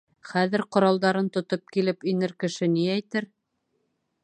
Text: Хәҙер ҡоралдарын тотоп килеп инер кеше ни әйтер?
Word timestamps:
Хәҙер 0.27 0.61
ҡоралдарын 0.75 1.27
тотоп 1.35 1.75
килеп 1.77 2.09
инер 2.13 2.35
кеше 2.45 2.73
ни 2.79 2.89
әйтер? 2.97 3.31